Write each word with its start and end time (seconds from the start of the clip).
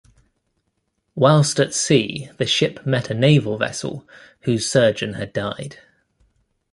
Whilst 1.13 1.59
at 1.59 1.75
sea 1.75 2.31
the 2.39 2.47
ship 2.47 2.87
met 2.87 3.11
a 3.11 3.13
naval 3.13 3.59
vessel 3.59 4.07
whose 4.45 4.67
surgeon 4.67 5.13
had 5.13 5.31
died. 5.31 5.77